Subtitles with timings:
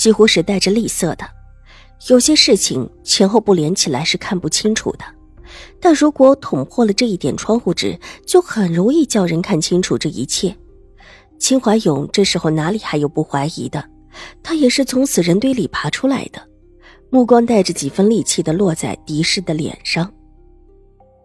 [0.00, 1.28] 几乎是带着厉色的，
[2.08, 5.04] 有些事情前后不连起来是看不清楚的，
[5.78, 10.56] 但如果捅破了这一点窗户纸，就很容易叫人看清楚这一切。
[11.38, 13.84] 秦怀勇这时候哪里还有不怀疑的？
[14.42, 16.40] 他也是从死人堆里爬出来的，
[17.10, 20.10] 目光带着几分戾气的落在狄氏的脸上。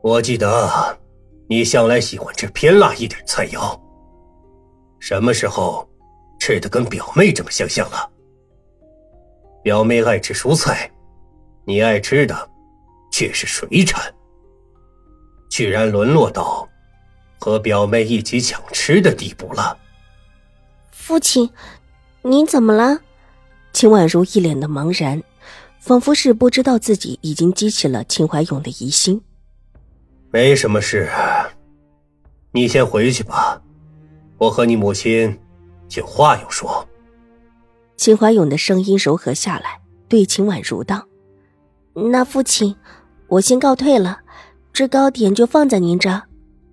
[0.03, 0.99] 我记得，
[1.47, 3.79] 你向来喜欢吃偏辣一点菜肴，
[4.99, 5.87] 什么时候
[6.41, 8.11] 吃的跟表妹这么相像了？
[9.65, 10.91] 表妹爱吃蔬菜，
[11.63, 12.47] 你爱吃的
[13.11, 14.13] 却是水产，
[15.49, 16.69] 居然沦落到
[17.39, 19.75] 和表妹一起抢吃的地步了。
[20.91, 21.49] 父亲，
[22.21, 22.99] 你怎么了？
[23.73, 25.23] 秦婉如一脸的茫然，
[25.79, 29.19] 仿佛是不知道自己已经激起了秦怀勇的疑心。
[30.29, 31.09] 没什么事，
[32.51, 33.59] 你先回去吧，
[34.37, 35.35] 我和你母亲
[35.95, 36.87] 有话要说。
[37.97, 41.05] 秦怀勇的声音柔和下来，对秦婉如道
[42.11, 42.75] ：“那父亲，
[43.27, 44.19] 我先告退了，
[44.73, 46.21] 这糕点就放在您这。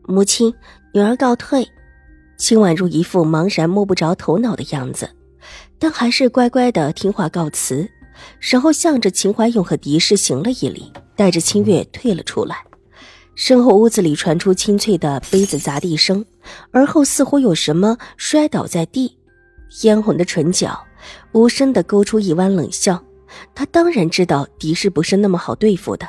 [0.07, 0.53] 母亲，
[0.93, 1.67] 女儿告退。”
[2.37, 5.09] 秦婉如一副茫然摸不着头脑的样子，
[5.79, 7.89] 但还是乖乖的听话告辞，
[8.41, 12.57] 然后向着秦怀勇和狄氏行了一礼，带着清月退了出来。
[13.37, 16.25] 身后屋子里传出清脆的杯子砸地声，
[16.73, 19.17] 而后似乎有什么摔倒在地，
[19.81, 20.87] 嫣红的唇角。
[21.33, 23.03] 无声的勾出一弯冷笑，
[23.57, 26.09] 他当然知道狄氏不是那么好对付的，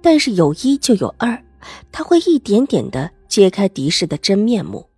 [0.00, 1.42] 但是有一就有二，
[1.90, 4.88] 他会一点点的揭开狄氏的真面目。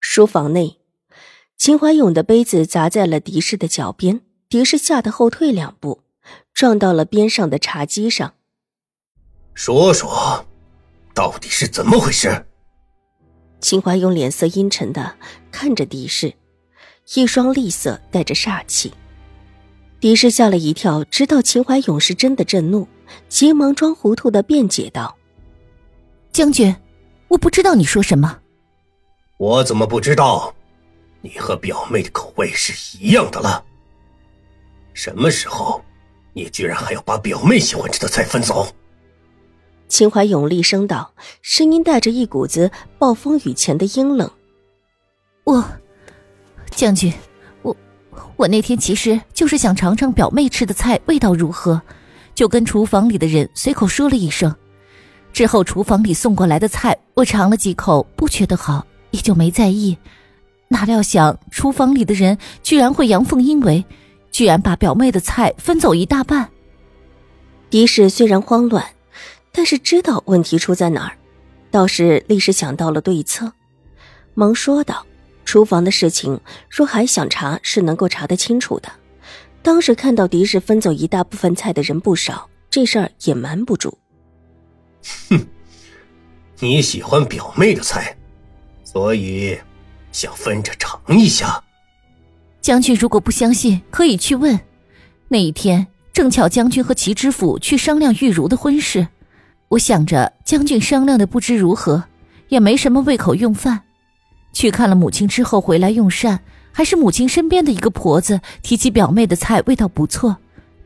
[0.00, 0.78] 书房内，
[1.56, 4.20] 秦怀勇的杯子砸在了狄氏的脚边，
[4.50, 6.02] 狄氏吓得后退两步，
[6.52, 8.34] 撞到了边上的茶几上。
[9.54, 10.44] 说说，
[11.14, 12.44] 到底是怎么回事？
[13.62, 15.16] 秦怀勇脸色阴沉的
[15.50, 16.34] 看着狄氏。
[17.12, 18.90] 一双厉色带着煞气，
[20.00, 22.88] 狄氏吓了一跳，知道秦怀勇是真的震怒，
[23.28, 25.14] 急忙装糊涂的辩解道
[26.32, 26.74] ：“将军，
[27.28, 28.38] 我不知道你说什么。
[29.36, 30.54] 我怎么不知道？
[31.20, 33.62] 你和表妹的口味是一样的了。
[34.94, 35.84] 什么时候，
[36.32, 38.66] 你居然还要把表妹喜欢吃的菜分走？”
[39.88, 44.43] 秦怀勇厉声道，声音带着一股子暴风雨前的阴冷：“我。”
[46.74, 47.12] 将军，
[47.62, 47.76] 我
[48.36, 51.80] 我那天其实就是想尝尝表妹吃的菜味道如何，
[52.34, 54.54] 就跟厨房里的人随口说了一声。
[55.32, 59.96] 之后厨房里送过来的菜，我尝了几口，不觉得好，也就没在意。
[60.68, 63.84] 哪料想厨房里的人居然会阳奉阴违，
[64.30, 66.48] 居然把表妹的菜分走一大半。
[67.70, 68.84] 狄氏虽然慌乱，
[69.52, 71.16] 但是知道问题出在哪儿，
[71.70, 73.52] 倒是立时想到了对策，
[74.34, 75.04] 忙说道。
[75.54, 78.90] 厨房的事情，若还想查，是能够查得清楚的。
[79.62, 83.96] 当时看到狄氏分走一大部分菜的人不少，这事儿也瞒不住。
[85.30, 85.46] 哼，
[86.58, 88.16] 你喜欢表妹的菜，
[88.82, 89.56] 所以
[90.10, 91.62] 想分着尝一下。
[92.60, 94.58] 将军如果不相信，可以去问。
[95.28, 99.06] 那一天正巧将军和齐知府去商量玉茹的婚事，
[99.68, 102.02] 我想着将军商量的不知如何，
[102.48, 103.83] 也没什么胃口用饭。
[104.54, 106.40] 去看了母亲之后回来用膳，
[106.72, 110.38] 还是母亲身边的一个婆子提起表妹的菜味道不错，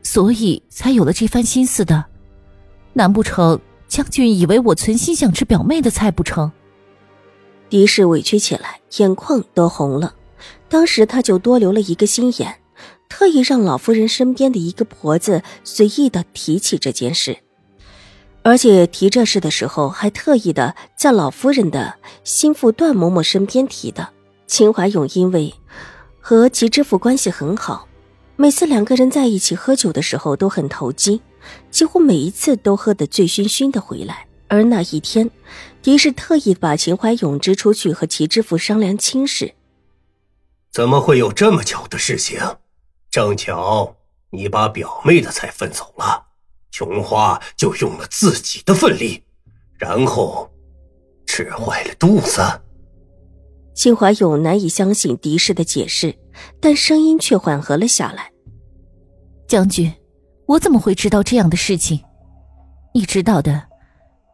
[0.03, 2.03] 所以才有了这番心思的。
[2.93, 6.51] 难不成将军以为我存心想吃表妹的菜不成？
[7.69, 10.15] 狄氏委屈起来，眼眶都红了。
[10.67, 12.55] 当时他就多留了一个心眼，
[13.07, 17.37] 特意让老夫人身边的一个婆子随意的提起这件事。
[18.49, 24.09] 而且提这事的时候，还特意的在老夫人的心腹段嬷嬷身边提的。
[24.47, 25.53] 秦怀勇因为
[26.19, 27.87] 和齐知府关系很好，
[28.37, 31.21] 每次两个人在一起喝酒的时候都很投机，
[31.69, 34.25] 几乎每一次都喝得醉醺醺的回来。
[34.47, 35.29] 而那一天，
[35.83, 39.53] 狄氏特意把秦怀勇支出去和齐知府商量亲事。
[40.71, 42.39] 怎么会有这么巧的事情？
[43.11, 43.95] 正巧
[44.31, 46.28] 你把表妹的菜分走了。
[46.71, 49.23] 琼花就用了自己的奋力，
[49.77, 50.49] 然后
[51.25, 52.41] 吃坏了肚子。
[53.73, 56.13] 秦怀勇难以相信狄氏的解释，
[56.59, 58.31] 但声音却缓和了下来。
[59.47, 59.91] 将军，
[60.45, 61.99] 我怎么会知道这样的事情？
[62.93, 63.63] 你知道的，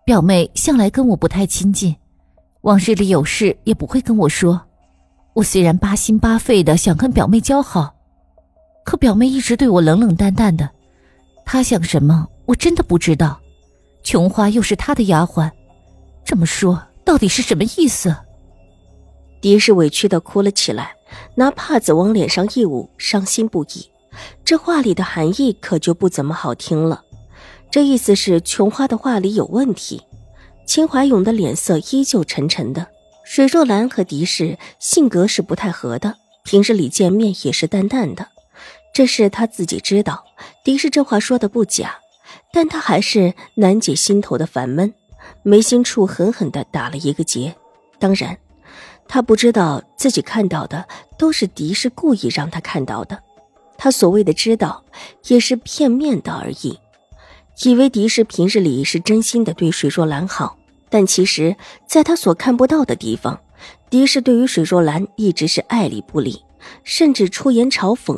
[0.05, 1.95] 表妹向来跟我不太亲近，
[2.61, 4.59] 往日里有事也不会跟我说。
[5.33, 7.93] 我虽然八心八肺的想跟表妹交好，
[8.83, 10.69] 可表妹一直对我冷冷淡淡的。
[11.45, 13.39] 她想什么，我真的不知道。
[14.03, 15.49] 琼花又是他的丫鬟，
[16.25, 18.15] 这么说到底是什么意思？
[19.41, 20.95] 狄氏委屈的哭了起来，
[21.35, 23.89] 拿帕子往脸上一捂，伤心不已。
[24.43, 27.03] 这话里的含义可就不怎么好听了。
[27.69, 30.01] 这意思是琼花的话里有问题。
[30.65, 32.87] 秦怀勇的脸色依旧沉沉的。
[33.23, 38.27] 水若兰和狄氏性格是不太合的，平日里见面也是淡淡的。
[38.95, 40.23] 这事他自己知道，
[40.63, 41.97] 狄氏这话说的不假，
[42.53, 44.93] 但他还是难解心头的烦闷，
[45.43, 47.53] 眉心处狠狠地打了一个结。
[47.99, 48.37] 当然，
[49.05, 50.87] 他不知道自己看到的
[51.17, 53.21] 都是狄氏故意让他看到的。
[53.77, 54.85] 他所谓的知道，
[55.27, 56.79] 也是片面的而已，
[57.65, 60.57] 以为狄氏平日里是真心的对水若兰好。
[60.89, 63.41] 但其实，在他所看不到的地方，
[63.89, 66.45] 狄氏对于水若兰一直是爱理不理，
[66.85, 68.17] 甚至出言嘲讽。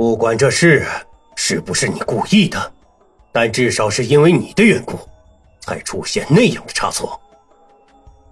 [0.00, 0.82] 不管这事
[1.36, 2.72] 是不是你故意的，
[3.32, 4.98] 但至少是因为你的缘故，
[5.60, 7.20] 才出现那样的差错。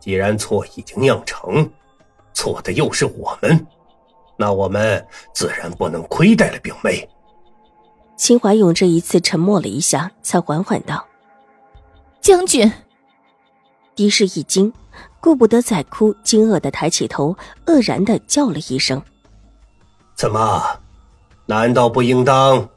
[0.00, 1.70] 既然错已经酿成，
[2.32, 3.67] 错的又是我们，
[4.38, 7.06] 那我们自然不能亏待了表妹。
[8.17, 11.06] 秦怀勇这一次沉默了一下，才缓缓道。
[12.23, 12.73] 将军，
[13.94, 14.73] 狄氏一惊，
[15.21, 17.37] 顾不得再哭，惊愕的抬起头，
[17.67, 19.03] 愕然的叫了一声
[20.17, 20.81] ：“怎么？
[21.50, 22.69] 难道不应当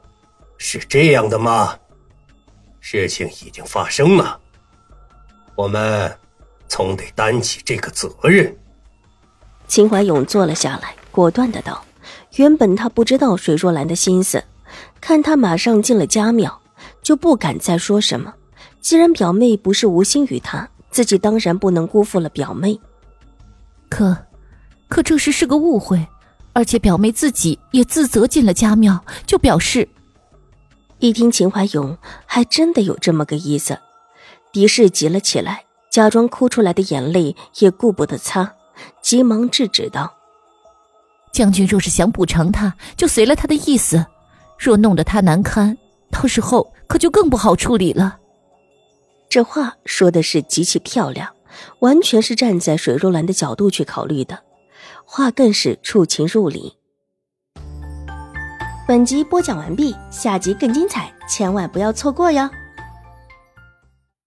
[0.57, 1.77] 是这样的吗？
[2.79, 4.39] 事情已经发生了，
[5.55, 6.17] 我们
[6.69, 8.57] 总得担起这个责任。”
[9.67, 11.83] 秦怀勇坐了下来，果断的道
[12.37, 14.41] ：“原本他不知道水若兰的心思，
[15.01, 16.61] 看他马上进了家庙，
[17.03, 18.33] 就不敢再说什么。”
[18.79, 22.79] 既然表妹不是无心于他，自己当然不能辜负了表妹。
[23.89, 24.17] 可，
[24.87, 26.07] 可这事是个误会，
[26.53, 29.87] 而且表妹自己也自责进了家庙，就表示。
[30.99, 33.79] 一听秦怀勇还真的有这么个意思，
[34.51, 38.53] 狄氏急了起来，假装哭出来的眼泪也顾不得擦，
[39.01, 40.13] 急忙制止道
[41.33, 44.05] ：“将军若是想补偿他，就随了他的意思；
[44.59, 45.75] 若弄得他难堪，
[46.11, 48.19] 到时候可就更不好处理了。”
[49.27, 51.33] 这话说的是极其漂亮，
[51.79, 54.43] 完全是站在水若兰的角度去考虑的，
[55.13, 56.77] 话更是触情入理。
[58.87, 62.49] 本集播讲完毕，下集更精彩，千万不要错过哟。